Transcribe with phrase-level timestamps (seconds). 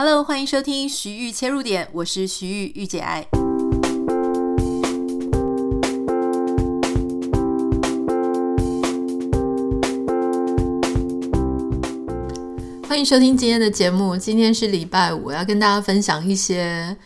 [0.00, 3.26] Hello，欢迎收听徐玉切入点，我是徐玉玉姐爱。
[12.88, 14.16] 欢迎收听今天的节目。
[14.16, 16.96] 今天是礼拜五，我要跟大家分享一些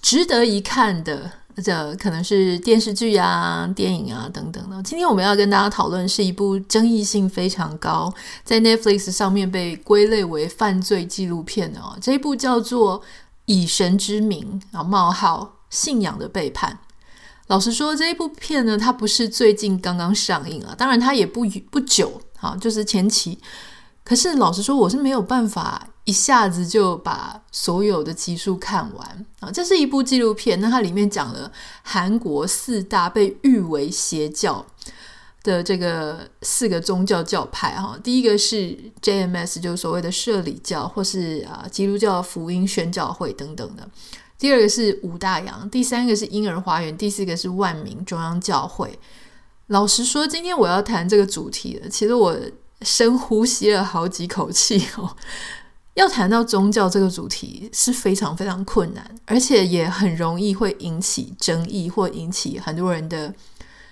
[0.00, 1.30] 值得一看的。
[1.62, 4.82] 这可能是电视剧啊、电影啊等等的。
[4.82, 8.12] 今天我们要跟大家讨论是一部争议性非常高，
[8.44, 11.96] 在 Netflix 上面被归类为犯罪纪录片的哦。
[12.00, 13.00] 这一部叫做
[13.46, 16.78] 《以神之名》啊冒号信仰的背叛。
[17.46, 23.38] 老实说，这一部片呢，它不是最近刚刚上映啊，当然它也不不久啊，就是前期。
[24.06, 25.88] 可是老实说，我是没有办法。
[26.06, 29.50] 一下子就把所有的集数看完啊！
[29.50, 31.50] 这是一部纪录片，那它里面讲了
[31.82, 34.64] 韩国四大被誉为邪教
[35.42, 37.98] 的这个四个宗教教派哈。
[38.04, 43.88] 第一个是 JMS，就是所谓的社理教，或是啊基督教福音宣教会等等的。
[44.38, 48.96] 第二个是五大洋，第三个是婴儿花园，第四个是万民中央教会。
[49.66, 52.38] 老实说，今天我要谈这个主题了，其实我
[52.82, 55.16] 深呼吸了好几口气哦。
[55.94, 63.32] 要谈到宗教这个主题是非常非常困难，而且也很容易会引起争议，或引起很多人的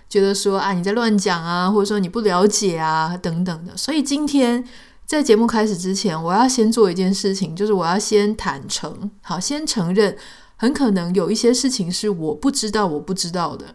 [0.06, 3.74] 觉得说啊你在乱讲啊，或者说你不了解啊等等的。
[3.74, 4.62] 所以今天
[5.06, 10.14] 在节目开始之前，我要先做一件事情，就是我要先坦诚，好，先承认
[10.56, 13.74] 很可能有一些事情是我不知道，我不知道的。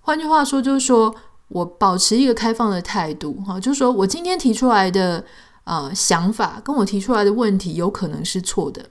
[0.00, 1.14] 换句话说，就是说
[1.52, 5.24] 我保持一个开放的态度，哈，就是说我今天提出来的。
[5.64, 8.84] 呃，想法跟我提出来的问题有可能是错的，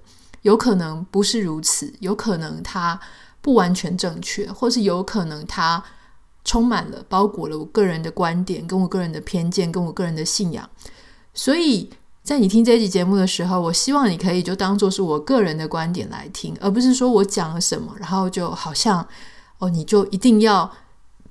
[0.44, 2.98] 有可能不是如此，有可能它
[3.42, 5.84] 不完全正确，或是有可能它
[6.45, 10.70] 充满了、包裹了我个人的观点、跟我个人的偏见、跟我个人的信仰。
[11.34, 11.90] 所以
[12.23, 19.06] 在你听这期节目的时候，我希望你可以就当做是我个人的观点来听，而不是说我讲了什么，然后就好像
[19.58, 20.72] 哦，你就一定要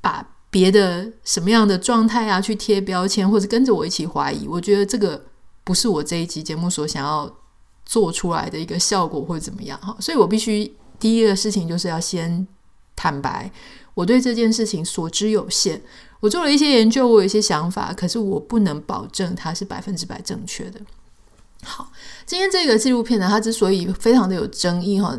[0.02, 4.46] 把别的什么样的状态啊去贴标签，或者跟着我一起怀疑。
[4.46, 5.24] 我觉得这个。
[5.62, 7.32] 不是我这一集节目所想要
[7.84, 12.44] 做出来的一个效果或者怎么样哈，所以我必须第一个事情就是要先
[12.96, 13.48] 坦白，
[13.94, 15.80] 我对这件事情所知有限，
[16.18, 20.80] 我做了一些研究，我有一些想法，可是我不能保证它是百分之百正确的。
[21.62, 21.92] 好，
[22.26, 25.16] 今天这个纪录片呢，它之所以非常的有争议哈，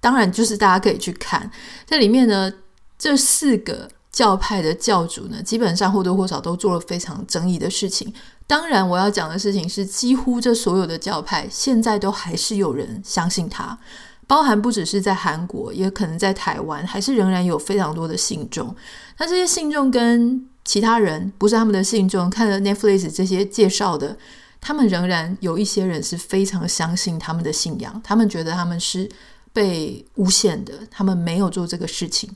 [0.00, 1.50] 当然就是大家可以去看，
[1.86, 2.52] 在里面呢，
[2.96, 8.12] 这四个教派的教主呢，基本上或多或少都做了非常争议的事情。
[8.48, 13.78] 当然，我要讲的事情是，几乎这所有的教派现在都还是有人相信他，
[14.26, 18.74] 包含不只是在韩国，也可能在台湾，还是仍然有非常多的信众。
[19.18, 24.18] 那这些信众跟其他人不是他们的信众，看了 Netflix 这些介绍的，
[24.60, 29.08] 他们仍然有一些人是非常相信他们的信仰，他们觉得他们是
[29.52, 32.28] 被诬陷的，他们没有做这个事情。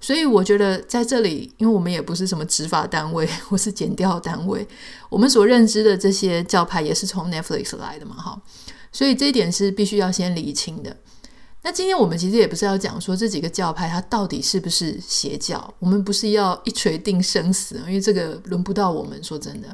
[0.00, 4.66] 所以我觉得在这里，因为我们也不是什么执法单位 或是检调单位，
[5.10, 8.42] 我们所认知的这些教派也是从 Netflix 来的嘛，哈，
[8.90, 10.96] 所以这一点是必须要先厘清的。
[11.62, 19.22] 那今天我们其实也不是要讲说这几个教派它到底是不是邪教，我们不是要一锤定生死，因为这个轮不到我们。
[19.22, 19.68] 说真的。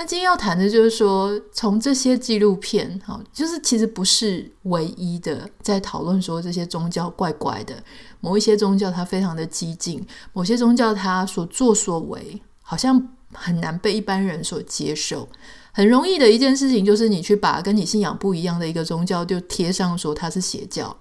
[0.00, 7.74] 那今天要谈的就是说，从这些纪录片，哈，就是其实不是唯一的在讨论说这些宗教怪怪的，
[8.20, 10.02] 某一些宗教它非常的激进，
[10.32, 15.28] 某些宗教它所作所为好像很难被一般人所接受。
[15.70, 20.96] 很容易的一件事情就是你去把跟你信仰不一样的一个宗教就贴上说它是邪教。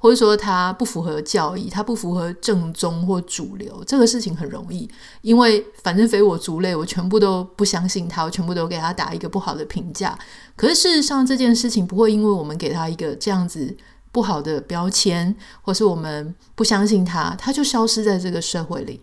[0.00, 4.88] 或者说他不符合教义，他不符合正宗或主流，这个事情很容易，
[5.22, 10.16] 因为反正非我族类，我全部都不相信他，我全部都给他打一个不好的评价。
[10.54, 13.76] 可是事实上，这件事情不会因为我们给他一个这样子
[14.12, 19.00] 不好的标签，或是我们不相信他，他就消失在这个社会里。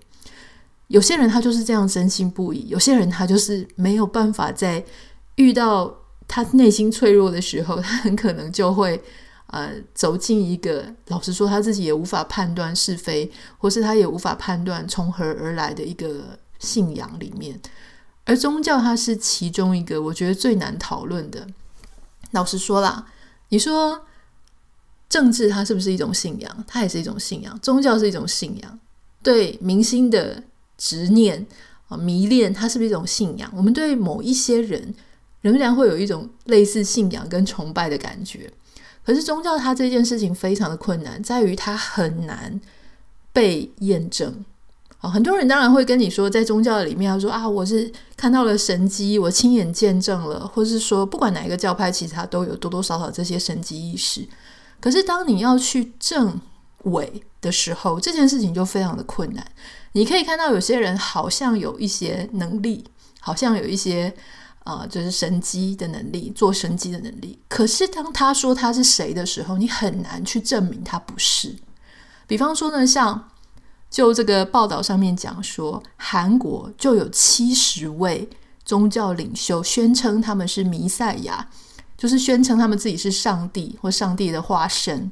[0.87, 4.81] 有些人他就是这样深信不疑，有些人他就是没有办法在
[5.35, 5.93] 遇到
[6.25, 9.03] 他内心脆弱的时候，他很可能就会。
[9.47, 17.59] 呃，走进一个老实说，他自己也无法判断是非，或是他也无法判断从何而来的一个信仰里面。
[18.25, 21.45] 而宗教它是其中一个，我觉得最难讨论的。
[22.31, 23.05] 老实说啦，
[23.49, 24.05] 你说
[25.07, 26.63] 政治它是不是一种信仰？
[26.67, 27.57] 它也是一种信仰。
[27.59, 28.79] 宗教是一种信仰，
[29.21, 30.43] 对明星的
[30.75, 31.45] 执念
[31.87, 33.49] 啊、迷恋，它是不是一种信仰？
[33.55, 34.93] 我们对某一些人
[35.41, 38.51] 仍然会有一种类似信仰跟崇拜的感觉。
[39.05, 42.59] 可是宗教它这件事情非常的困难，在于它很难
[43.31, 44.43] 被验证。
[44.99, 54.27] 很多人当然会跟你说，在宗教里面，他说啊，我是看到了神迹，我亲眼见证了，或是说，不管哪一个教派，其实他都有多多少少这些神迹意识。
[54.79, 56.41] 可是，当你要去证
[56.85, 59.45] 伪的时候，这件事情就非常的困难。
[59.91, 62.83] 你可以看到有些人好像有一些能力，
[63.19, 64.11] 好像有一些
[64.65, 67.39] 啊、就是神迹的能力，做神迹的能力。
[67.47, 71.55] 可是，当他说他是谁的时候，你很难去证明他不是。
[72.27, 73.29] 比方说呢，像。
[73.87, 78.27] 就这个报道上面讲说，韩国就有七十位
[78.65, 81.47] 宗教领袖宣称他们是弥赛亚，
[81.95, 85.09] 就是宣称他们自己是上帝或上帝的化身。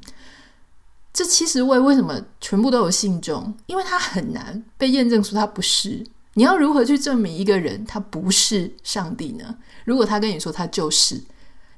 [1.13, 3.53] 这七十位为什么全部都有信众？
[3.67, 6.05] 因为他很难被验证出他不是。
[6.33, 9.55] 你要如何去证明一个人他不是上帝呢？
[9.85, 11.23] 如果他跟你说他就是。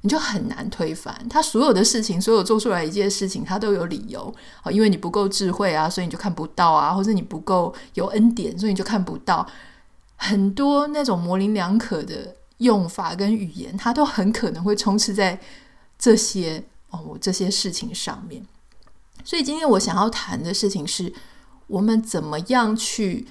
[0.02, 4.32] 你就很难推翻他所有的事情，所有做出来一件事情，他都有理由
[4.62, 9.44] 啊，因为你不够智慧啊，所以你就看不到啊，或者你不够有恩典，所以你就看不到。
[10.14, 15.40] 很多那种模棱两可的用法跟语言，它都很可能会充斥在
[15.98, 18.46] 这些哦这些事情上面。
[19.24, 21.12] 所以今天我想要谈的事情是，
[21.66, 23.26] 我们怎么样去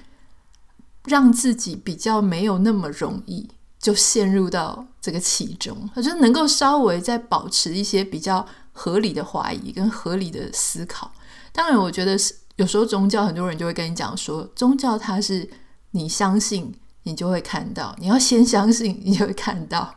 [1.06, 3.48] 让自己比较没有那么容易。
[3.78, 11.12] 就陷入到这个其中，我觉得能够稍微再保持一些比较合理的怀疑跟合理的思考。
[11.52, 15.48] 当然，我觉得是有时候宗教很多人就会跟你讲说，宗教它是
[15.92, 16.74] 你相信
[17.04, 19.94] 你就会看到，你要先相信你就会看到。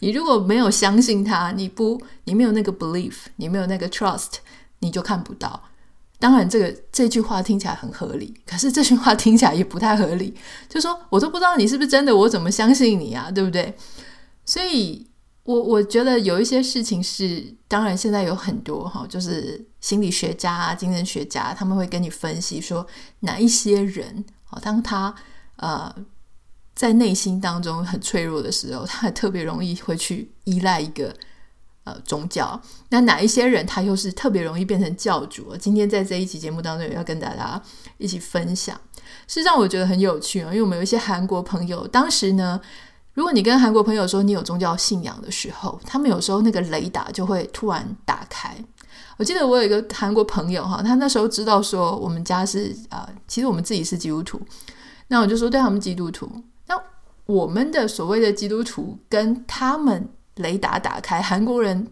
[0.00, 4.32] 你如果没有相信它，你不你没有那个 belief，你没有那个 trust，
[4.80, 5.69] 你就看不到。
[6.20, 10.36] 当然，这个这句话听起来很合理，可是这句话听起来也不太合理。
[10.68, 13.30] 就说我都不知道你是不是真的，我怎么相信你啊？
[13.30, 13.74] 对不对？
[14.44, 15.06] 所以，
[15.44, 22.86] 我我觉得有一些事情是，当然现在有很多哈，就是心理学家啊、精神学家，他们会跟你分析说，
[23.20, 25.14] 哪一些人啊，当他
[25.56, 25.90] 呃
[26.74, 31.16] 在内心当中很脆弱的时候，他特别容易会去依赖一个。
[31.90, 32.60] 呃，宗教，
[32.90, 35.56] 那哪一些人他又是特别容易变成教主？
[35.56, 37.60] 今天在这一期节目当中，也要跟大家
[37.98, 38.80] 一起分享。
[39.26, 42.60] 事实上，我觉得很有趣啊，因为我们有一些韩国朋友，当时呢，
[43.14, 48.56] 如果你跟韩国朋友说你有宗教信仰的时候，他们有时候那个雷达就会突然打开。
[49.16, 54.40] 我记得我有一个韩国朋友哈，他那时候知道说我们家是啊、呃，其实我们自己是基督徒，
[55.08, 56.30] 那我就说对他们基督徒，
[56.66, 56.80] 那
[57.26, 60.08] 我们的所谓的基督徒跟他们。
[60.40, 61.86] 雷达打开，韩国人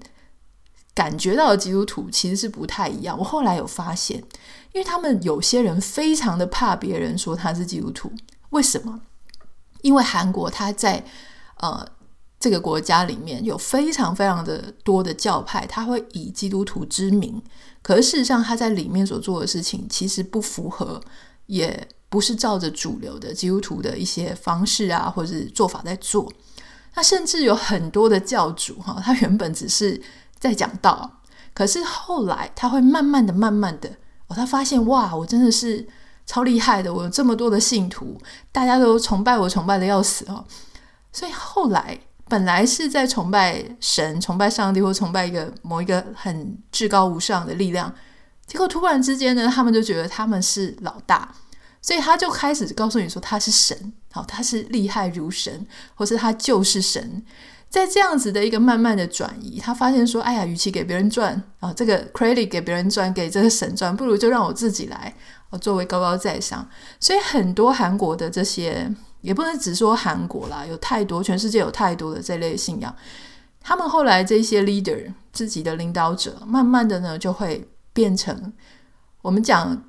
[0.95, 3.17] 感觉到的基督徒其实是不太一样。
[3.19, 4.19] 我后来有发现，
[4.73, 8.13] 因为他们有些人非常的怕别人说他是基督徒，
[8.51, 9.01] 为什么？
[9.83, 11.05] 因为韩国他在
[11.59, 11.87] 呃
[12.41, 17.41] 这个国家里面有非常非常的多的教派，他会以基督徒之名，
[17.81, 21.01] 可是事实上他在里面所做的事情其实不符合，
[21.47, 26.33] 也不是照着主流的基督徒的一些方式啊，或者是做法在做。
[26.95, 30.01] 他甚至有很多的教主哈，他原本只是
[30.39, 31.21] 在讲道，
[31.55, 33.89] 可是后来他会慢慢的、慢慢的，
[34.27, 35.87] 哦，他发现哇，我真的是
[36.27, 38.21] 超厉害的，我有这么多的信徒，
[38.51, 40.45] 大家都崇拜我，崇拜的要死哦。
[41.13, 41.99] 所以后来
[42.29, 47.93] 本来是在崇拜神、崇拜上帝或崇拜一个某一个很至高无上的力量，
[48.47, 51.35] 结果突然之间呢，他们就觉得他们是老大。
[51.81, 57.23] 所以他就开始告诉你说他是神，好，他是厉害如神，或是他就是神。
[57.69, 65.15] 在这样子的一个慢慢的转移，他发现说，哎呀，与其给别人赚啊，这个 credit 给别人赚，给这个神赚，不如就让我自己来，
[65.51, 66.67] 我作为高高在上。
[66.99, 72.97] 所以很多韩国的这些，也不能只说韩国啦，有太多，全世界有太多的这类信仰。
[73.61, 78.55] 他们后来这些 leader 自己的领导者，慢慢的呢，就会变成
[79.21, 79.85] 我们讲。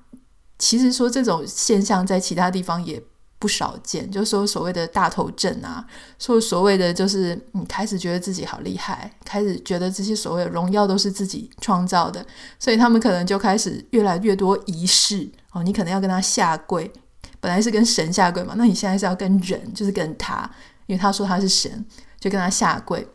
[0.57, 3.01] 其实说这种现象在其他地方也
[3.39, 5.83] 不少见，就说所谓的大头症啊，
[6.19, 12.23] 说所谓的就是你开始觉得自己好厉害，开始觉得这些所谓的荣耀都是自己创造的，
[12.59, 16.91] 所以他们可能就开始越来越多仪式哦，你可能要跟他下跪，
[17.39, 20.49] 本来是跟神下跪嘛，那你现在是要跟人，就是跟他，
[20.85, 21.85] 因为他说他是神，
[22.19, 23.07] 就跟他下跪，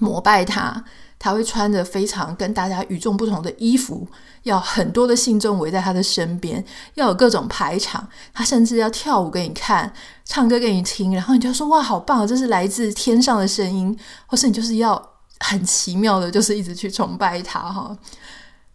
[0.00, 0.84] 膜拜他。
[1.18, 4.06] 他会穿着非常跟大家与众不同的衣服，
[4.42, 6.62] 要很多的信众围在他的身边，
[6.94, 9.90] 要有各种排场，他甚至要跳舞给你看，
[10.24, 17.96] 唱歌给你听，然后你就说哇，好棒，这是来自天上的声音，或是你就是要很奇妙的，就是一直去崇拜他哈，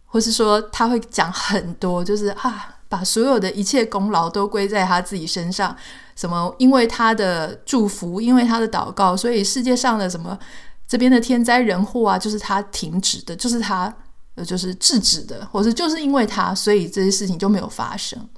[0.06, 5.74] 或是说他会讲很多，就是啊，把所有的一切功劳都归在他自己身上，
[6.16, 10.36] 什么因为他的祝福，因为他的祷告，所以世界上的什么。
[10.86, 13.94] 这边的天灾人祸啊，就是他停止的，就是他
[14.34, 18.28] 呃，就是制止的，或者就是因为他，所以这些事情就没有发生。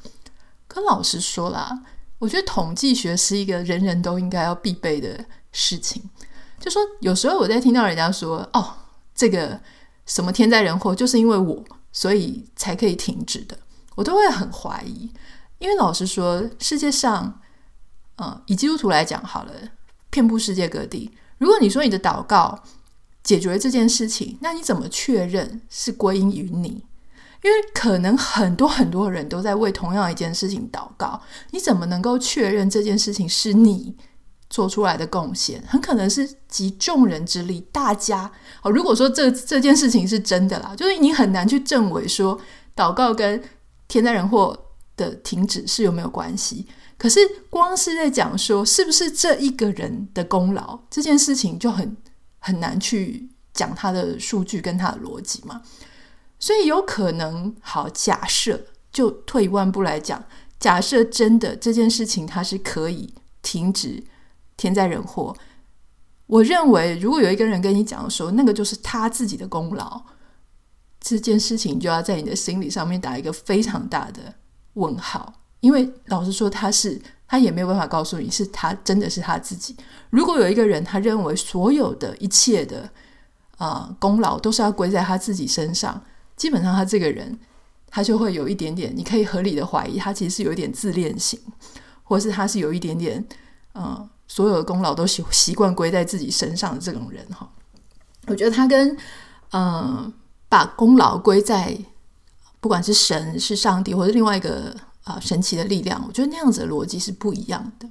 [0.67, 1.83] 可老实说啦，
[2.19, 6.03] 我觉得统计学是一个人人都应该要必备的事情。
[6.59, 8.75] 就说有时候我在听到人家说：“哦，
[9.15, 9.61] 这个
[10.07, 13.57] 什么天灾人祸，就是因为我，所以才可以停止的。”
[13.95, 15.09] 我都会很怀疑，
[15.59, 17.41] 因为老实说，世界上，
[18.17, 19.53] 呃，以基督徒来讲好了，
[20.11, 21.13] 遍布世界各地。
[21.39, 22.63] 如果你说你的祷告
[23.23, 26.85] 解决了这件事情，那你怎么确认是归因于你？
[27.43, 33.95] 因为可能很多很多人都在为同样一件事情祷告，你怎么能够确认这件事情是你
[34.49, 35.63] 做出来的贡献？
[35.67, 38.71] 很可能是集众人之力，大家哦。
[38.71, 42.41] 如果说这这件事情是真的啦，就是你很难去证伪说
[42.75, 43.43] 祷告跟
[43.89, 44.59] 天灾人祸
[44.97, 46.67] 的停止是有没有关系？
[46.97, 47.21] 可是
[47.51, 51.97] 光是在讲说是不是这一个人的功劳，这件事情就很
[52.39, 55.63] 很难去讲他的数据跟他的逻辑嘛。
[56.39, 60.25] 所以有可能，好，假设就退一万步来讲，
[60.59, 64.03] 假设真的这件事情它是可以停止
[64.57, 65.37] 天灾人祸，
[66.27, 70.03] 我认为如果有一个人跟你讲说那个就是他自己的功劳。
[71.07, 74.37] 这件事情就要在你的心理上面打一个非常大的
[74.73, 79.75] 问号，因为老实说，他是他也没有办法告诉你是他真的是他自己。
[80.11, 82.83] 如果有一个人他认为所有的一切的
[83.57, 85.99] 啊、呃、功劳都是要归在他自己身上，
[86.37, 87.39] 基本上他这个人
[87.89, 91.41] 他就会有一点点，你可以合理的怀疑他其实是有一点自恋型，
[92.03, 93.19] 或是他是有一点点
[93.73, 97.51] 嗯、呃、所有的功劳都习习惯归在自己身上的这种人哈。
[98.27, 98.97] 我觉得他跟
[99.51, 99.65] 嗯。
[99.65, 100.13] 呃
[100.47, 101.77] 把功劳归在
[102.61, 104.73] 不管是神是上帝，或者另外一个
[105.05, 107.89] 啊、神奇的力量，我觉得那样子的逻辑是不一样的。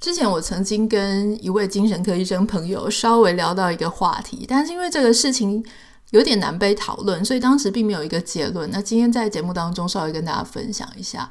[0.00, 5.64] 之前我曾经跟一位精神科医生朋友稍微聊到一个话题，但是因为这个事情
[6.10, 8.70] 有点难被讨论，所以当时并没有一个结论。
[8.70, 11.30] 那今天在节目当中稍微跟大家分享一下，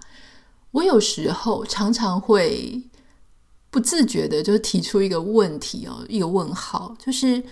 [0.71, 2.83] 我有时候常常会
[3.69, 7.43] 不自觉的就提出一个问题哦，一个问号，就是。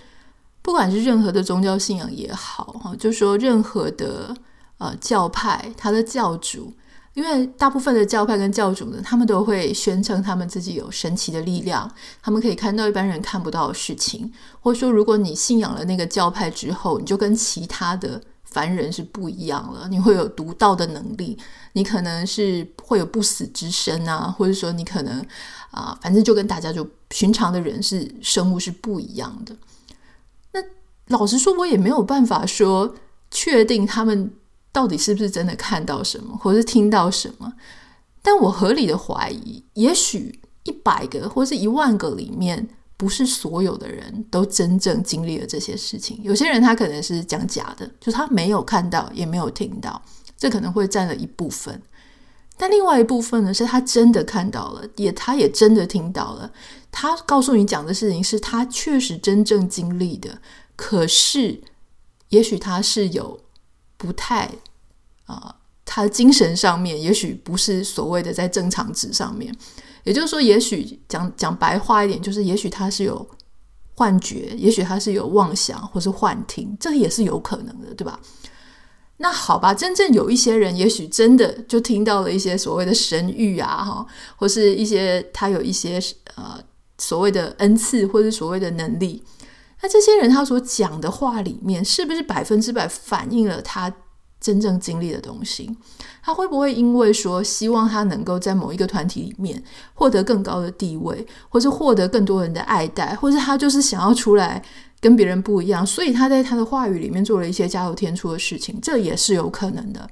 [0.60, 4.36] 不管是任何的宗教信仰也好，哈，就说任何的
[4.76, 6.74] 呃教派，他的教主，
[7.14, 11.90] 因为大部分的教派跟教主呢，他们都会宣称他们自己有神奇的力量，
[12.22, 21.36] 他们可以看到一般人看不到的事情，或者说，如果你信仰了那个教派之后，你就跟其他的凡人是不一样了，你会有独到的能力，
[21.72, 25.24] 你可能是会有不死之身啊，或者说你可能
[25.70, 29.54] 啊、反正就跟大家就寻常的人是生物是不一样的。
[30.52, 30.60] 那
[31.08, 32.94] 老实说，我也没有办法说
[33.30, 34.32] 确定他们
[34.78, 37.52] 到底是不是真的看到什么，或是听到什么。
[38.22, 46.20] 但我合理的怀疑，也许一百个或是一万个里面，不是所有的人都真正经历了这些事情。
[46.22, 50.00] 有些人他可能是讲假的，就他没有看到，也没有听到，
[50.36, 51.82] 这可能会占了一部分。
[52.56, 56.48] 但另外一部分呢，是他真的看到了，也他也真的听到了。
[56.92, 60.38] 他告诉你讲的事情，是他确实真正经历的。
[60.76, 61.60] 可是，
[62.28, 63.40] 也许他是有
[63.96, 64.48] 不太
[65.28, 65.54] 啊、
[65.84, 69.54] 他精神上面也许不是所谓的在正常值上面。
[70.04, 73.28] 也就是说，也许讲讲白话一点，就是也许他是有
[73.94, 78.18] 幻觉，也许他是有妄想或是幻听，这也是有可能的，对吧？
[79.18, 84.06] 那好吧，真正有一些人，也许真的就听到了一些所谓的神谕啊，哈，
[84.36, 86.00] 或是一些他有一些
[86.36, 86.58] 呃
[86.98, 89.22] 所谓的恩赐，或是所谓的能力。
[89.82, 93.92] 那这些人他所讲的话里面，是不是百分之百反映了他
[94.40, 95.70] 真正经历的东西？
[96.22, 99.62] 他会不会因为说希望他能够在某一个团体里面
[99.94, 104.62] 获得更高的地位，或是获得更多人的爱戴，或是他就是想要出来
[105.00, 110.08] 跟别人不一样，所以他在他的话语里面做了一些加油添醋的事情，这也是有可能的。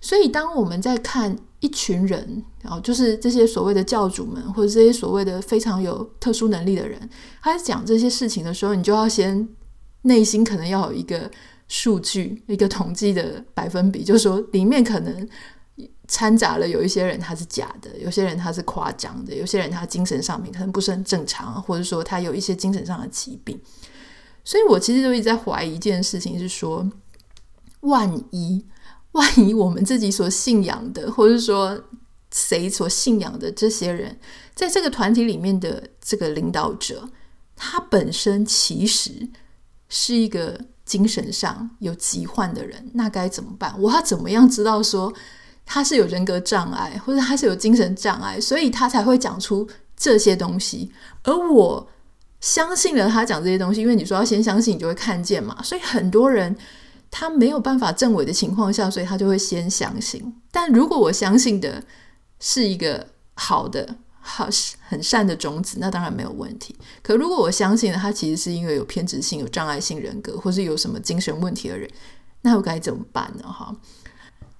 [0.00, 7.10] 所以，当我们在看一群人，然后就是这些所谓的教主们，或者这些所谓的非常有特殊能力的人，
[7.42, 9.48] 他在讲这些事情的时候，你就要先
[10.02, 11.28] 内心可能要有一个
[11.68, 15.28] 数据，一个统计的百分比，就是说里面可能
[16.08, 23.60] 掺杂了有一些人他是假的，有些人他是夸张的，有些人他精神上面可能不是很正常，或者说他有一些精神上的疾病。
[24.44, 26.90] 所以我其实就一直在怀疑一件事情，是说
[27.80, 28.64] 万一。
[29.12, 31.82] 万一我们自己所信仰的，或者说
[32.30, 34.14] 谁所信仰的这些人，
[34.54, 37.08] 在这个团体里面的这个领导者，
[37.56, 39.26] 他本身其实
[39.88, 43.74] 是一个精神上有疾患的人，那该怎么办？
[43.78, 45.12] 我要怎么样知道说
[45.66, 50.90] 他是有人格障碍，或者他是有精神障碍，所以他才会讲出这些东西？
[51.24, 51.86] 而我
[52.40, 55.62] 相信了他讲这些东西，因为你说要先相信，你就会看见嘛。
[55.62, 56.56] 所以很多人。
[57.08, 60.34] 他没有办法证伪的情况下，所以他就会先相信。
[60.50, 61.82] 但如果我相信的
[62.40, 63.96] 是一个好的、
[64.28, 66.76] 好是很善的种子，那当然没有问题。
[67.00, 71.88] 可如果我相信他其实是因为有偏执性、有障碍性人格，或是有什么精神问题的人，
[72.42, 73.44] 那我该怎么办呢？
[73.44, 73.74] 哈，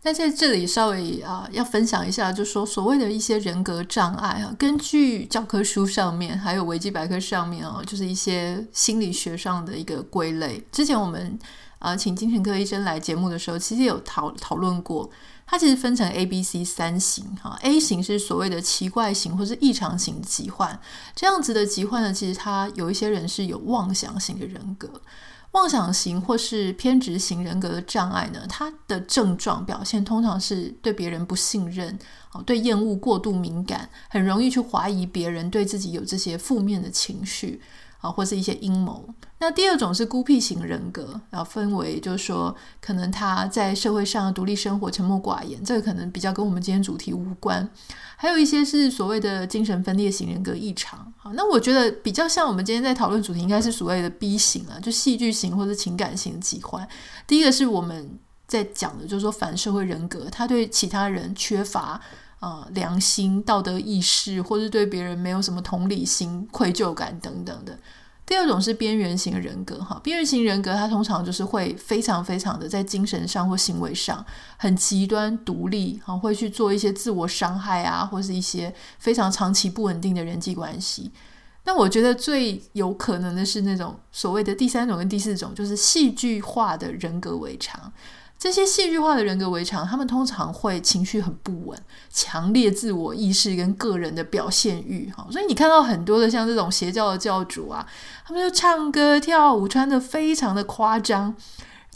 [0.03, 10.65] 那在这里稍微啊、要分享一下，就说所谓的一些人格障碍啊，根据教科书上面还有维基百科上面啊，就是一些心理学上的一个归类。
[10.71, 11.39] 之前我们
[11.79, 15.11] 啊、请精神科医生来节目的时候，其实有讨讨论过。
[15.47, 20.79] 它其实分成 A、B、C 三型哈，A 型是所谓的奇怪型或是异常型疾患，
[21.15, 24.91] 这样子的疾患呢，其实它有一些人是有妄想型的人格，
[25.53, 31.97] 妄想型或是偏执型人格的障碍呢，它的症状表现通常是对别人不信任，
[32.33, 37.63] 哦对厌恶过度敏感，很容易去怀疑别人，对自己有这些负面的情绪。
[38.01, 39.09] 啊，或是一些阴谋。
[39.39, 47.69] 那第二种是孤僻型人格，然后分为就是说，可能他在社会上独立生活，沉默寡言，这个可能比较跟我们今天主题无关。
[48.17, 51.13] 还有一些是所谓的精神分裂型人格异常。
[51.19, 56.89] 好，那我觉得比较像我们今天在讨论主题，应该是所谓的 B 型啊，就戏剧型或者情感型疾患。
[57.27, 62.01] 第一个是我们在讲的，就是说反社会人格，他对其他人缺乏。
[62.47, 67.77] 呃，良心、道德意识，或是对别人没有什么同理心、愧疚感等等的。
[68.25, 74.25] 第二种是边缘型人格，哈，边缘型人格，它通常就是会非常非常的在精神上或行为上
[74.59, 81.11] 很极端独立，哈，会去做一些自我伤害啊，或是一些非常长期不稳定的人际关系。
[81.65, 87.93] 那我觉得最有可能的是那种所谓的第三种跟第四种，就是戏剧化的人格围墙。
[88.39, 97.85] 这些戏剧化的人格围墙，他们通常会情绪很不稳，强烈自我意识跟个人的表现欲，哈，所以你看到很多的像这种邪教的教主啊，
[98.27, 101.35] 他们就唱歌跳舞，穿得非常的夸张。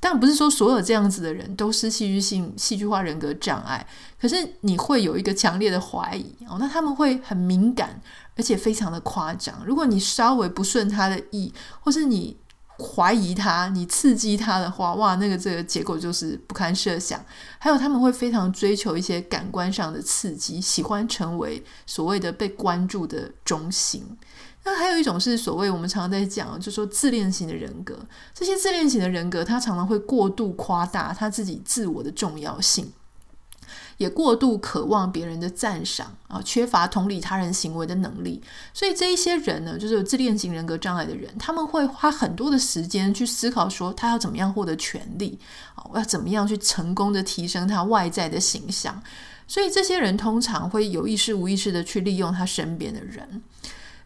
[0.03, 3.87] 但不是说所有这样子的人都是戏剧性戏剧化人格障碍，
[4.19, 8.01] 可是你会有一个强烈的怀疑哦，那他们会很敏感，
[8.35, 9.63] 而且非常的夸张。
[9.67, 12.40] 如果你稍微不顺他的意，或是你。
[12.81, 17.23] 怀疑他，你刺激他的话，哇，那个这个结果就是不堪设想。
[17.59, 24.17] 还有他们会非常追求一些感官上的刺激，喜欢成为所谓的被关注的中心。
[24.65, 27.99] 那还有一种是所谓我们常常在讲，就说自恋型的人格。
[28.35, 32.93] 这些自恋型的人格，他常常会过度夸大他自己自我的重要性。
[34.01, 45.39] 也过度渴望别人的赞赏啊，缺乏同理他人行为的能力，所以这一些人呢，就是有自恋型人格障碍的人，他们会花很多的时间去思考，说他要怎么样获得权利
[45.75, 49.03] 啊，我要怎么样去成功的提升他外在的形象，
[49.47, 53.43] 所以这些人通常会有意识无意识的去利用他身边的人。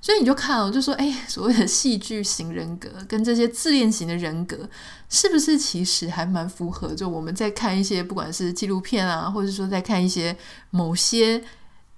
[0.05, 4.69] 所以你就看哦，就说，哎，所谓的戏剧型人格跟这些自恋型的人格，
[5.09, 6.95] 是不是其实还蛮符合？
[6.95, 10.37] 就我们在看一些不管是纪录片啊，或者说在看一些
[10.69, 11.43] 某些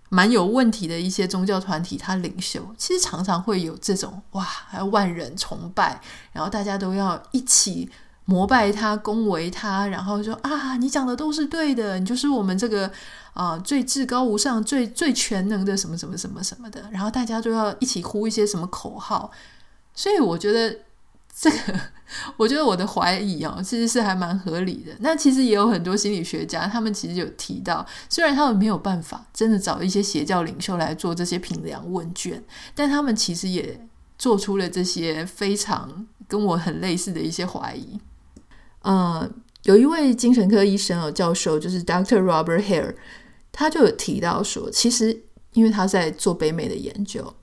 [0.09, 6.01] 蛮有问题的一些宗教团体，他领袖其实常常会有这种哇，还有万人崇拜，
[6.33, 7.91] 然后大家都要一起。
[8.27, 12.91] 膜拜他，恭维他，然后说啊，你讲的都是对的，你就是我们这个
[13.35, 19.31] 啊、最至高无上、最最全能的什么什么什么什么的，然后大家都要一起呼一些什么口号，
[19.95, 20.77] 所以我觉得
[21.39, 21.57] 这个，
[22.37, 24.93] 我觉得我的怀疑啊、哦，其实是还蛮合理的。
[25.01, 32.43] 那其实也有很多心理学家，他们其实有提到，虽然他们没有办法真的找一些邪教领袖来做这些评量问卷，
[32.75, 33.87] 但他们其实也
[34.19, 38.01] 做出了这些非常跟我很类似的一些怀疑。
[38.87, 39.29] 呃，
[39.65, 42.23] 有一位精神科医生哦，教授就是 Dr.
[42.23, 42.95] Robert Hare，
[43.51, 47.35] 他就有提到说，其实因为他在做北美的研究，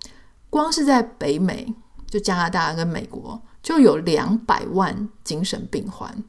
[0.49, 1.75] 光是在北美，
[2.09, 6.23] 就加拿大跟美国，就有两百万精神病患，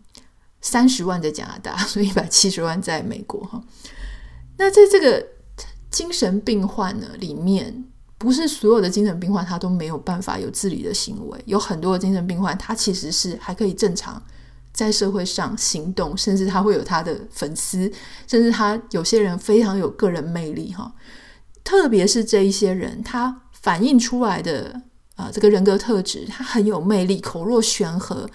[0.61, 3.62] 三十万在加拿大， 所以一百七十万在美国哈。
[4.57, 5.24] 那在这个
[5.92, 7.85] 精神病患呢里面，
[8.18, 14.20] 不是所有的精神病患他都没有办法有自理的行为，有很多的精神病患他其实是还可以正常。
[14.75, 17.91] 在社会上行动，甚至他会有他的粉丝，
[18.27, 20.93] 甚至他有些人非常有个人魅力哈。
[21.63, 24.83] 特别是这一些人，他反映出来的
[25.15, 28.29] 啊、这个人格特质，他很有魅力，口若悬河。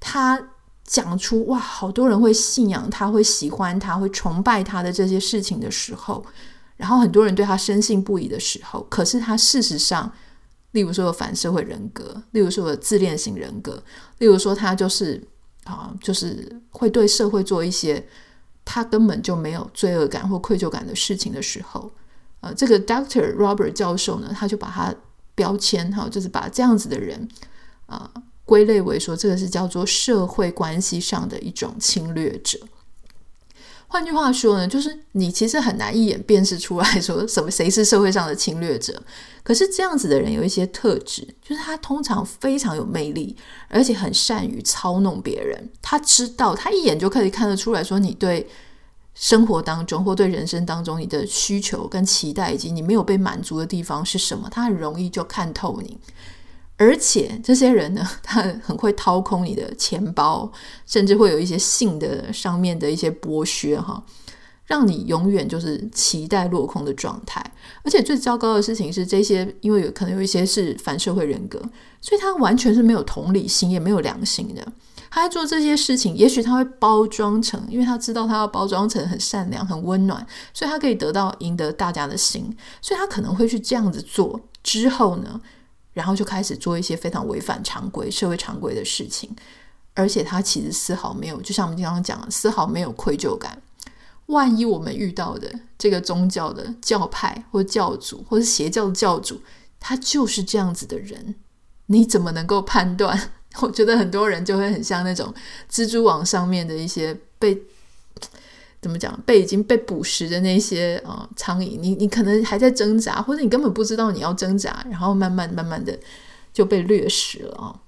[0.00, 0.42] 他
[0.84, 6.24] 讲出哇，好多人会信仰他，会喜欢他，会崇拜他的这些事情的时候，
[6.78, 10.10] 然后很多人对他深信不疑的时候，可是他事实上，
[10.70, 13.82] 例如说反社会人格，例如说有自恋型人格，
[14.18, 15.22] 例如说他就是。
[15.64, 18.04] 啊，就是会对社会做一些
[18.64, 21.90] 他根本就没有罪恶感或愧疚感的事情的时候，
[22.40, 24.94] 呃，这个 Doctor Robert 教授呢，他就把他
[25.34, 27.28] 标签哈，就是把这样子的人
[27.86, 28.10] 啊
[28.44, 32.58] 归类为说，这个是叫做社会关系上的一种侵略者。
[33.92, 39.02] 换句话说呢，就是你其实很难一眼辨识出来说什么谁是社会上的侵略者。
[39.42, 43.36] 可是这样子的人有一些特质，就是他通常非常有魅力，
[43.68, 45.68] 而且很善于操弄别人。
[45.82, 48.48] 他知道，他一眼就可以看得出来说你对
[49.14, 54.48] 生活当中或对人生当中你的需求跟期待，以及你没有被满足的地方是什么。
[54.50, 55.98] 他很容易就看透你。
[56.76, 60.50] 而且这些人呢，他很会掏空你的钱包，
[60.86, 64.02] 甚至会有一些性的上面的一些剥削哈，
[64.66, 67.44] 让你永远就是期待落空的状态。
[67.84, 71.60] 而且最糟糕的事情是，这些因为有可能有一些是反社会人格，
[72.00, 74.66] 所以他完全是没有同理心，也没有良心的。
[75.08, 84.40] 他在做这些事情，也许他会包装成，因为他知道他要包装成很善良、很温暖，所以他可以得到赢得大家的心，所以他可能会去这样子做。
[84.62, 85.40] 之后呢，
[85.92, 89.34] 然后就开始做一些非常违反常规、社会常规的事情，
[89.94, 93.60] 而且他其实丝毫没有，就像我们刚刚讲的，丝毫没有愧疚感。
[94.26, 99.40] 万一我们遇到的这个宗教的教派或教主，或是邪教的教主，
[99.78, 101.34] 他就是这样子的人，
[101.86, 103.30] 你怎么能够判断？
[103.60, 105.34] 我觉得很多人就会很像那种
[105.70, 107.62] 蜘蛛网上面的一些被。
[108.82, 109.16] 怎么讲？
[109.24, 115.96] 被已经被捕食的那些啊、苍蝇，你你可能还在挣扎，或者你根本不知道你要挣扎，然后慢慢慢慢的
[116.52, 117.80] 就被掠食了啊、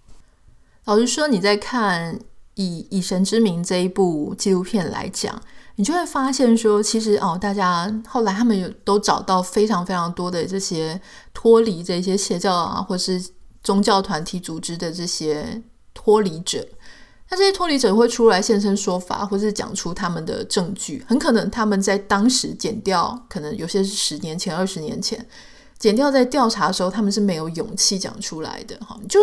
[0.84, 2.16] 老实说，你在看
[2.54, 5.42] 以《以神之名》这一部纪录片来讲，
[5.74, 11.00] 你就会发现说，其实哦，大家后来他们有都找到非常非常多的这些
[11.32, 13.20] 脱离这些邪教啊，或是
[13.64, 15.60] 宗教团体组织的这些
[15.92, 16.64] 脱离者。
[17.36, 21.04] 这些脱离者会出来现身说法，或是讲出他们的证据。
[21.08, 25.26] 很可能他们在当时剪掉，可能有些是十年前、二十年前
[25.78, 28.76] 剪掉在调查的时候，他们是没有勇气讲出来的。
[28.78, 29.20] 哈，就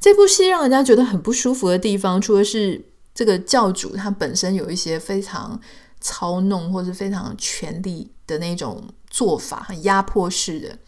[0.00, 2.84] 这部戏让人家觉得很不舒服的地方，除了是
[3.14, 5.60] 这个教主他本身有一些非常
[6.00, 10.78] 操弄或是非常权力的那种做法，很压迫式的。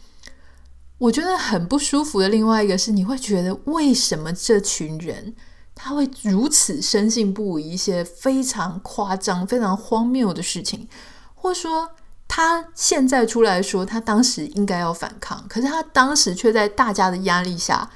[0.97, 5.33] 我觉得很不舒服的另外一个是，你会觉得为什么这群人？
[5.75, 10.87] 他会如此深信不疑一些非常夸张、非常荒谬的事情，
[11.35, 11.91] 或说
[12.27, 17.91] 他现在出来说他当时应该要反抗，可是他当时却在大家的压力下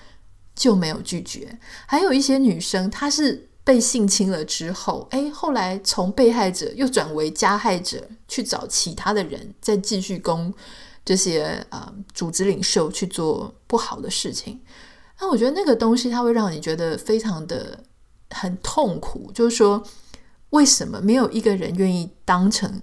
[0.55, 1.57] 就没有拒绝。
[1.87, 10.53] 还有一些女生，她是被性侵了之后，诶，后来从被害者又转为加害者，去找其他的人再继续供
[11.05, 14.59] 这些呃组织领袖去做不好的事情。
[15.19, 17.77] 那我觉得那个东西，它会让你觉得非常的
[18.29, 19.29] 很痛苦。
[19.33, 19.83] 就是说，
[20.51, 22.81] 为什么没有一个人愿意当成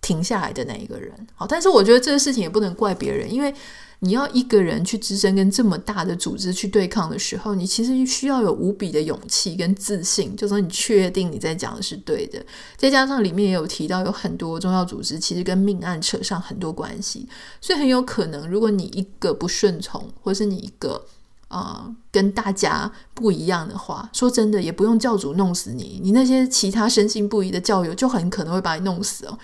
[0.00, 1.12] 停下来的那一个人？
[1.34, 3.54] 好，但是我觉得这个事情也不能怪别人，因为
[4.00, 12.44] 你要一个人去支撑跟这么大的组织去对抗的时候，你其实需要有无比的勇气跟自信，就说你确定你在讲的是对的。
[12.76, 17.28] 再加上里面也有提到，有很多重要组织其实跟命案扯上很多关系，
[17.60, 21.06] 所以很有可能，如果你一个不顺从，或是你一个。
[21.48, 29.38] 啊、跟大家不一样的话，说真的，也不用教主弄死你，你那些其他深信不疑的教友就很可能会把你弄死哦。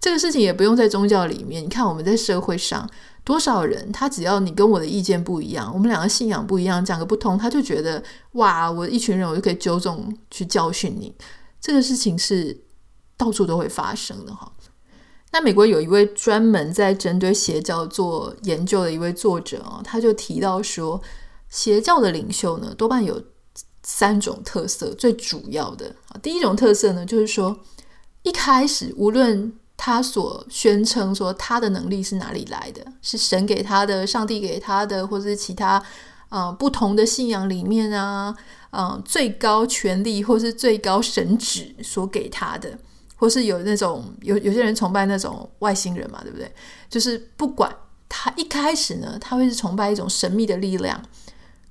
[0.00, 2.88] 这个事情也不用在宗教里面，你看我们在社会上
[3.24, 8.00] 多少人，他只要你跟我的意见不一样，我们两个信仰不一样，讲个不通，他就觉得
[8.32, 11.12] 哇，我一群人我就可以纠正去教训你。
[11.60, 12.56] 这个事情是
[13.16, 14.52] 到处都会发生的哈。
[15.32, 21.02] 那美国有一位专门在针对邪教做研究的一位作者哦，他就提到说。
[21.48, 23.22] 邪教的领袖呢，多半有
[23.82, 27.58] 三种特色，最主要的啊，第一种特色呢，就是说，
[28.22, 35.76] 一开始无论他所宣称说他的能力是哪里来的，是神给他的、上帝给他的，或者是其他
[36.28, 38.36] 啊、呃、不同的信仰里面啊，
[38.70, 42.78] 啊、最高权力或是最高神旨所给他的，
[43.16, 46.52] 或是有那种有有些人崇拜那种外星人嘛，对不对？
[46.90, 47.74] 就是不管
[48.08, 51.02] 他一开始呢，他会是崇拜一种神秘的力量。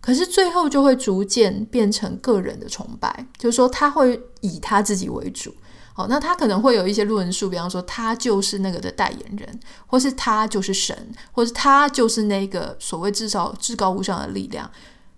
[0.08, 5.54] 可是最后就会逐渐变成个人的崇拜，就是说他会以他自己为主。
[5.94, 10.96] 好，那他可能会有一些论述，比方说他就是那个的代言人，或是他就是神，
[11.34, 14.72] 或是他就是那个所谓至少至高无上的力量。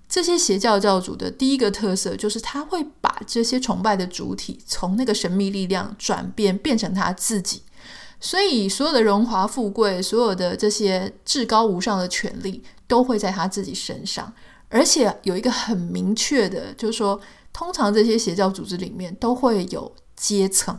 [0.08, 7.62] 这些邪教教主的第一个特色就是他会把这些崇拜的主体从那个神秘力量转变变成他自己，
[8.20, 14.34] 所以所有的荣华富贵，所有的这些至高无上的权力都会在他自己身上。
[14.70, 17.20] 而且有一个很明确的，就是说，
[17.52, 20.78] 通常这些邪教组织里面都会有阶层，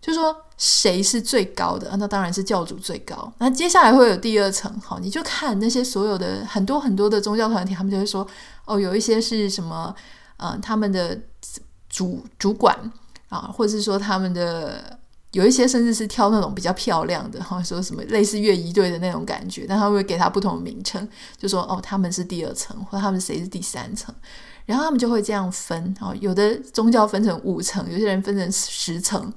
[0.00, 3.32] 就是说谁是最高的，那当然是教主最高。
[3.38, 8.26] 那接下来会有第二层，好，你就看那些所有的很多很多的宗教团体，他们就会说，
[8.64, 9.94] 哦，有一些是什么，
[10.36, 11.18] 嗯、他们的
[11.88, 12.92] 主主管
[13.28, 14.99] 啊，或者是说他们的
[15.32, 24.12] 有一些甚至是挑那种比较漂亮的，哈，说什么类似乐仪队的那种感觉，但他会给他不同的名称，就说哦，他们是第二层，或他们谁是第三层，
[24.66, 29.32] 然后他们就会这样分，哦，有的宗教分成五层，有些人分成十层，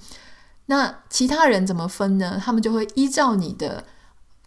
[0.65, 2.41] 那其他人怎么分呢？
[2.43, 3.84] 他们就会依照你的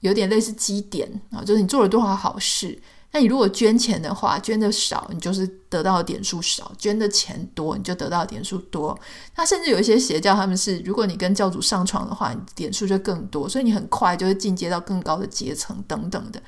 [0.01, 2.77] 有点类似积点啊，就是你做了多少好事。
[3.17, 8.95] 那你如果捐钱的话，捐的少，你就是得到的点数少；捐的钱多，你就得到的点数多。
[9.37, 16.43] 那甚至有一些邪教，他们是如果你跟教主上床的话，你点数就更多，所以你很快就会进阶到更高的阶层等等的。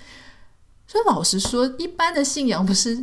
[0.87, 3.03] 所以老实说，一般的信仰不是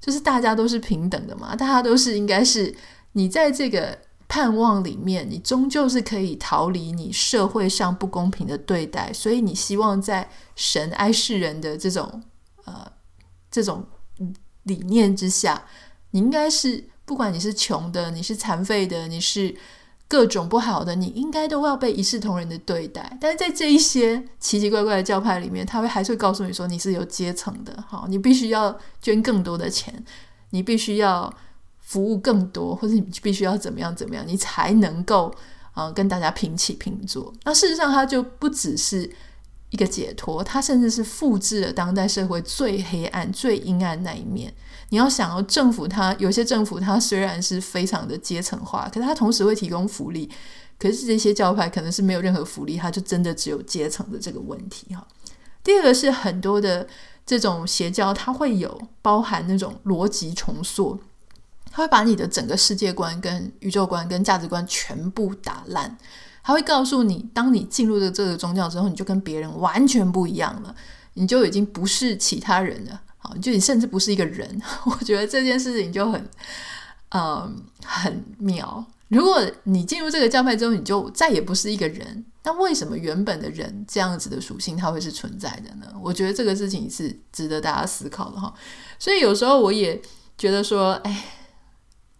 [0.00, 1.56] 就是大家都是平等的嘛？
[1.56, 2.72] 大家都是应该是
[3.14, 12.22] 你在这个盼望里面，你终究是可以逃离你社会上不公平的对待，所以你希望在神爱世人的这种
[12.66, 12.92] 呃。
[13.50, 13.84] 这种
[14.64, 15.64] 理念之下，
[16.10, 19.54] 你应该是不管你是穷的，你是残废的，你是
[20.06, 23.16] 各种不好的，你应该都要被一视同仁的对待。
[23.20, 30.04] 但是在这一些奇奇怪怪的教派里面，他会还是会告诉你说你是有阶层的，好，你必须要捐更多的钱，
[30.50, 31.32] 你必须要
[31.80, 35.34] 服务更多，或者你必须要怎么样怎么样，你才能够
[35.72, 37.32] 啊、跟大家平起平坐。
[37.44, 39.10] 那事实上，它就不只是。
[39.70, 44.52] 一个解脱，它甚至是复制了当代社会最黑暗、最阴暗那一面。
[44.90, 50.28] 你要想要政府它，它有些政府它虽然是非常的阶层化，可是它同时会提供福利。
[50.78, 55.06] 可是这些教派可能是没有任何福利，它就真的只有阶层的这个问题哈。
[55.62, 56.88] 第二个是很多的
[57.26, 60.98] 这种邪教，它会有包含那种逻辑重塑，
[61.70, 65.96] 它会把你的整个世界观、跟宇宙观、跟价值观全部打烂。
[66.42, 70.74] 他会告诉你，当你进入了这个宗教之后，你就跟别人完全不一样了，
[71.14, 74.60] 你就已经不是其他人了，好，就你甚至不是一个人。
[74.86, 76.28] 我觉得这件事情就很，
[77.10, 78.84] 嗯，很妙。
[79.08, 85.86] 如果你进入这个教派之后，你就再也不是一个人，那为什么原本的人这样子的属性它会是存在的呢？
[86.02, 88.52] 我觉得这个事情是值得大家思考的哈。
[88.98, 90.00] 所以有时候我也
[90.38, 91.36] 觉得说，哎。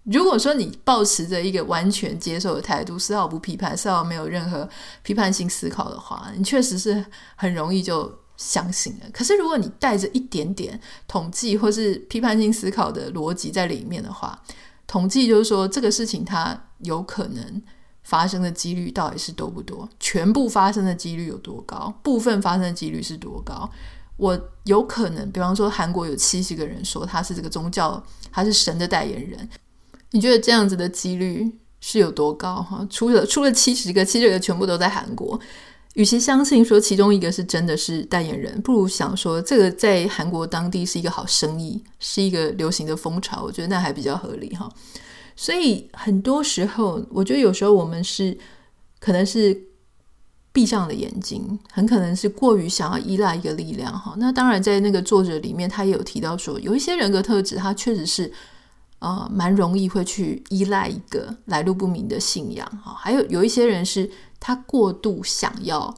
[0.05, 4.69] 如果说你抱持着一个完全接受的态度，丝毫不批判，丝毫没有任何
[5.03, 7.05] 批判性思考的话，你确实是
[7.37, 9.07] 很容易就相信了。
[9.13, 14.43] 可是如果你带着一点点统计或是批判性思考的逻辑在里面的话，
[14.87, 17.63] 统计就是说这个事情它有可能
[18.03, 19.87] 发生的几率到底是多不多？
[20.01, 21.93] 全部发生的几率有多高？
[22.03, 23.71] 部分发生的几率是多高？
[24.17, 29.49] 我有可能，比方说韩国有七十个人说他是这个宗教，他是神的代言人。
[30.13, 32.63] 你觉得这样子的几率是有多高？
[32.63, 35.39] 哈，出了出了七十个，七十个全部都在韩国。
[35.95, 43.43] 与其相信说其中一个是真的是代言人，不如想说这个在韩国当地是一个好生意，是一个流行的风潮。
[43.43, 44.69] 我觉得那还比较合理哈。
[45.35, 48.37] 所以很多时候，我觉得有时候我们是
[49.01, 49.57] 可能是
[50.53, 54.15] 闭上了眼睛，很可能是过于想要依赖一个力量哈。
[54.17, 58.33] 那当然，在那个作者里面，他也有提到说，有一些人格特质，他确实是。
[59.01, 65.95] 呃，蛮容易会去依赖一个来路不明的信仰哈，还有有一些人是他过度想要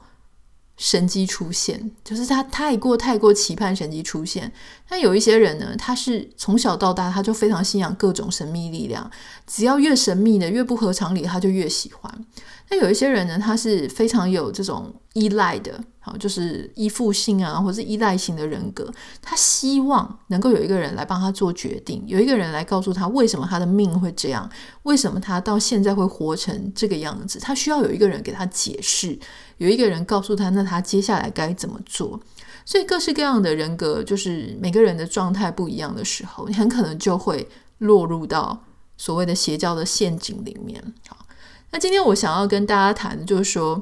[0.77, 4.51] 神迹出现，就是他太过太过期盼神迹出现。
[4.89, 9.11] 那有一些人呢，他是从小到大他就非常信仰各种神秘力量，
[9.45, 12.25] 只要越神秘的越不合常理，他就越喜欢。
[12.69, 15.83] 那有一些人呢，他是非常有这种依赖的。
[16.05, 24.49] 好，就是依附性啊，或者是依赖型的人格，他希望能够有一个人来帮他做决定，有一个人来告诉他为什么他的命会这样，
[24.81, 29.17] 为什么他到现在会活成这个样子，他需要有一个人给他解释，
[29.59, 32.19] 有一个人告诉他，那他接下来该怎么做。
[32.65, 38.65] 所以各式各样的人格，就是每个人的状态不一样的时候，你很可能就会落入到
[38.97, 40.83] 所谓的邪教的陷阱里面。
[41.07, 41.25] 好，
[41.71, 43.81] 那今天我想要跟大家谈的就是说。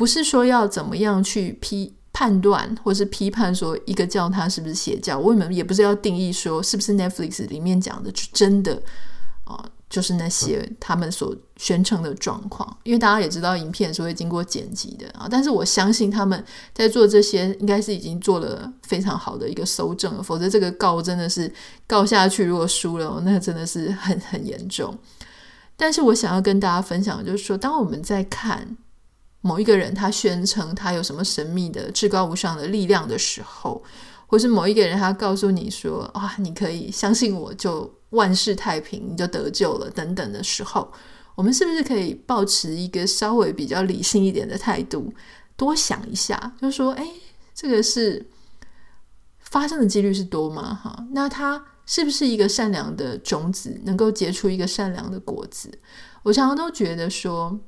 [0.00, 5.18] 不是说要怎么样去批判断，或是批判说一个教他是不是邪教。
[5.18, 8.82] 我们也不是要定义说是不是 Netflix 里面讲的就真的
[9.44, 12.74] 啊、就是那些他们所宣称的状况。
[12.84, 15.28] 因为大家也知道，影片是会经过剪辑的啊。
[15.30, 21.52] 但是我相信他们在做这些，应该是已经做了非常好的一个搜证了，否则这个告真的是
[21.86, 24.96] 告下去，如果输了，那真的是很很严重。
[25.76, 28.78] 但是我想要跟大家分享的就是说，当我们在看。
[29.42, 33.82] 某一个人，他宣称他有什么神秘的、至高无上的力量的时候，
[34.26, 40.92] 或是某一个人他告诉你说：“啊，你可以相信我，就万事太平，你就得救了。”等等的时候，
[41.34, 45.10] 我们是不是可以抱持一个稍微比较理性一点的态度，
[45.56, 47.06] 多想一下，就说：“诶，
[47.54, 48.28] 这个是
[49.38, 50.78] 发生的几率是多吗？
[50.84, 55.70] 哈，那他是不是一个善良的种子，能够结出一个善良的果子？”
[56.24, 57.58] 我常常都觉得说。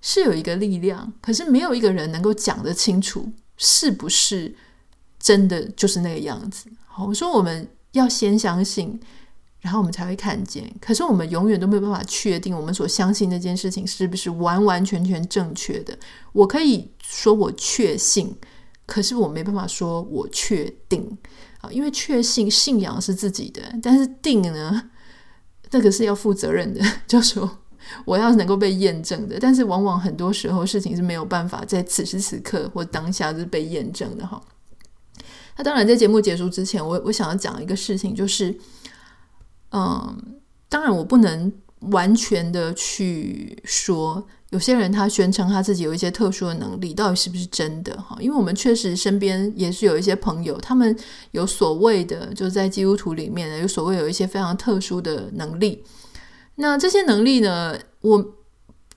[0.00, 4.54] 是有一个力量，可是没有一个人能够讲得清楚是不是
[5.18, 6.70] 真的就是那个样子。
[6.86, 8.98] 好，我说我们要先相信，
[9.60, 10.72] 然后我们才会看见。
[10.80, 15.98] 可是我们永远都没有办法确定我们所相信那件事情是不是完完全全正确的。
[16.32, 18.32] 我可以说我确信，
[18.86, 21.18] 可是我没办法说我确定
[21.60, 24.90] 啊，因为确信信仰是自己的，但是定呢，
[25.68, 27.58] 这个是要负责任的， 就说。
[28.04, 34.40] 我要能够被验证的，但是往往很多时候事情是没有办法在此时此刻或当下是被验证的哈。
[35.56, 38.56] 那当然，在节目结束之前，我我想要讲一个事情，就是，
[39.72, 40.16] 嗯，
[40.68, 48.16] 当然我不能完全的去说有些人他宣称他自己有一些特殊的能力，到底是不是真的哈？
[48.20, 50.96] 因为我们确实身边也是有一些朋友，他们
[51.32, 55.82] 有所谓的，就是在基督徒里面呢，有所谓有一些非常特殊的能力。
[56.60, 57.78] 那这些能力呢？
[58.00, 58.34] 我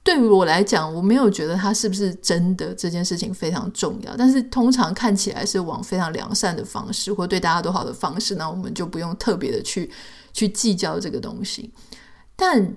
[0.04, 4.16] 对于我来讲，我没有觉得它是不是真的这件事情非常重要。
[4.18, 9.92] 但是通常看起来是往非常良善的方式，或对大家都好的方式，那我们就不用特别的去
[10.34, 11.72] 去计较这个东西。
[12.36, 12.76] 但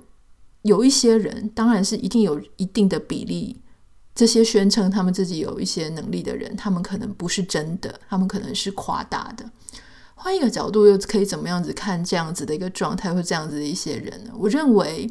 [0.63, 3.63] 有一些人，当然是一定有一定的比例，
[4.15, 9.51] 这些宣称他们自己有一些能力的人，他们可能不是真的，他们可能是夸大的。
[10.25, 14.31] 换一个角度，又可以怎么样子看这样子的一个状态，或这样子的一些人呢？
[14.39, 15.07] 我认为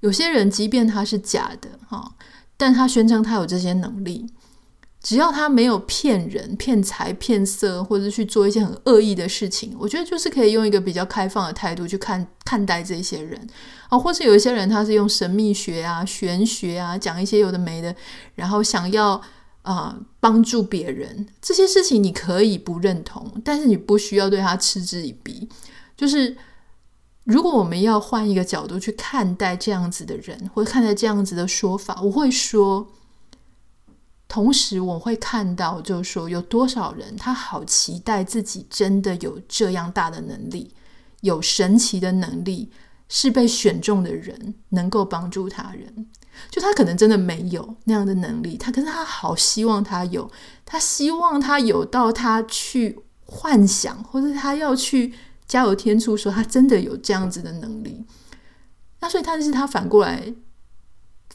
[0.00, 2.16] 有些人，即便他是假的哈，
[2.56, 4.26] 但他宣称他有这些能力，
[5.00, 13.40] 只要他没有骗人、骗财、骗色，或者去做一些很恶意的事情，我觉得就是可以用一个比较开放的态度去看看待这些人
[13.88, 17.94] 啊，或是有一些人，他是用神秘学啊、玄学啊讲一些有的没的，
[18.34, 19.22] 然后想要。
[19.68, 25.46] 啊、呃，帮助别人这些事情你可以不认同，但是你不需要对他嗤之以鼻。
[25.94, 26.34] 就是
[27.24, 32.88] 如果我们要换一个角度去看待这样子的人，或者看待这样子的说法，我会说，
[34.26, 40.72] 同时我会看到，就是说有多少人他好期待自己真的有这样大的能力，
[41.20, 42.72] 有神奇的能力，
[43.10, 46.06] 是被选中的人，能够帮助他人。
[46.50, 50.30] 就他可能真的没有那样的能力，他可是他好希望他有，
[50.64, 55.12] 他希望他有到他去幻想，或者他要去
[55.46, 58.04] 加油添醋，说他真的有这样子的能力。
[59.00, 60.34] 那所以，但是他反过来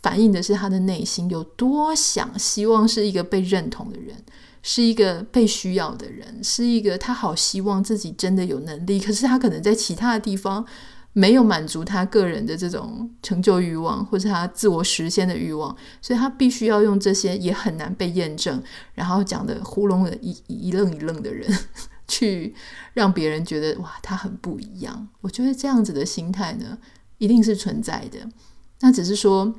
[0.02, 4.24] 反映的是他的内心有多想，希望是一个被认同的人，
[4.62, 9.00] 是一个被需要的人，是一个他好希望自己真的有能力。
[9.00, 10.66] 可是他可能在其他的地方。
[11.16, 18.62] 没有满足他个人的这种成就欲望，或是他自我实现的欲望，所以他必须要用这些也很难被验证，
[18.96, 21.48] 然后讲的糊弄的一一愣一愣的人，
[22.08, 22.56] 去
[22.94, 25.08] 让别人觉得哇，他很不一样。
[25.22, 26.80] 我觉得这样子的心态呢，
[27.20, 28.18] 一定是存在的。
[28.80, 29.54] 那只是说，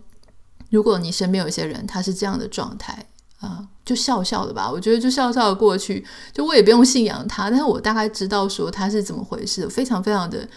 [0.70, 3.06] 如果你身边有些人，他是这样的状态
[3.38, 4.68] 啊、就笑笑的吧。
[4.68, 10.48] 我觉得就笑笑的过去，就我也不用信仰他，但是我大概知道说他是怎么回事，非常非常的。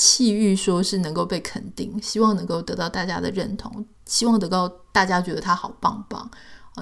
[0.00, 6.30] 气欲说是能够被肯定，希望能够得到大家的认同，希望得到大家觉得他好棒棒。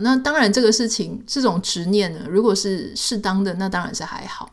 [0.02, 4.46] 那当然，这个事情这种执念呢，如果是适当的，那当然是还好；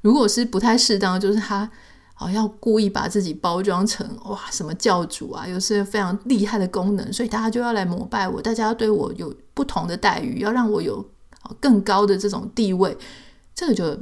[0.00, 1.70] 如果是不太适当，就是他
[2.14, 11.08] 好要故意把自己包装成哇什么教主啊，有些非常厉害的功能，所以大家就要来膜拜我，大家要对我有不同的待遇，要让我有
[11.60, 12.98] 更高的这种地位，
[13.54, 13.96] 这个就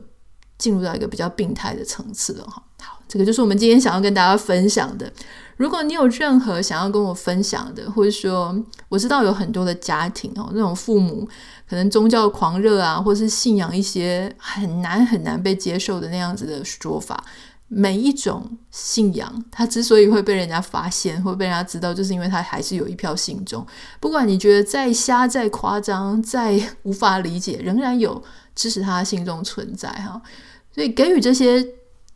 [0.56, 2.62] 进入到一个比较病态的层次了哈。
[3.08, 5.10] 这个就是我们今天想要跟大家分享的。
[5.56, 8.56] 如果你有任何想要跟我分享的，或者说
[8.88, 11.28] 我知道有很多的家庭哦，那种父母
[11.68, 17.24] 可能宗教狂热啊，或是信仰一些很难很难被接受的那样子的说法。
[17.66, 23.66] 每一种信仰，它之所以会被人家发现，会被人家知道，就是因为它还是有一票信众。
[23.98, 28.22] 不管你觉得再瞎、再夸张、再无法理解，仍然有
[28.54, 30.22] 支持他的信众存在哈。
[30.72, 31.66] 所以给予这些。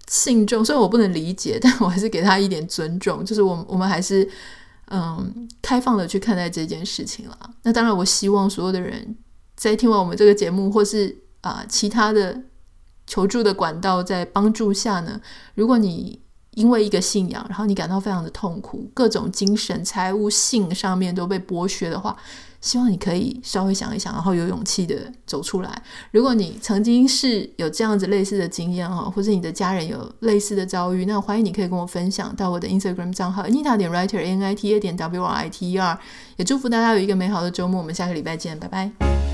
[0.09, 3.25] 信众，虽然我不能理解， 但我还是给他一点尊重。
[3.25, 4.29] 就是我们，我们还是
[4.91, 7.39] 嗯开放的去看待这件事情了。
[7.63, 9.17] 那当然，我希望所有的人
[9.57, 12.43] 在听完我们这个节目，或是啊、其他的
[13.07, 15.21] 求助的管道，在帮助下呢，
[15.55, 16.21] 如果你
[16.55, 22.17] 因为一个信仰，然后你感到非常的痛苦，各种精神、财务、性上面都被剥削的话。
[22.63, 25.83] 希望你可以稍微想一想，然后有勇气的走出来。
[26.13, 35.79] 如果你曾经是有这样子类似的经验哈，或者你的家人有类似的遭遇，那欢迎你可以跟我分享到我的 Instagram 账号 Anita 点 Writer N I T A 点 W R I T E
[35.79, 35.99] R。
[36.37, 39.32] 也祝福大家有一个美好的周末，我们下个礼拜见，拜拜。